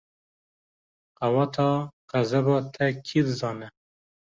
Qeweta 1.17 1.67
xezeba 2.09 2.55
te 2.73 2.85
kî 3.05 3.19
dizane? 3.27 3.67